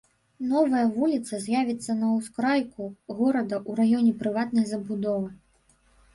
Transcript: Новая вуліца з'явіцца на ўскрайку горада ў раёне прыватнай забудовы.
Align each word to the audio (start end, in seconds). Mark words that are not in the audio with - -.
Новая 0.51 0.85
вуліца 0.95 1.37
з'явіцца 1.43 1.91
на 1.99 2.07
ўскрайку 2.15 2.89
горада 3.21 3.55
ў 3.69 3.93
раёне 3.93 4.11
прыватнай 4.25 4.65
забудовы. 4.73 5.29